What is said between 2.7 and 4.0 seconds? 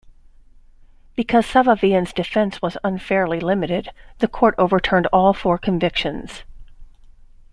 unfairly limited,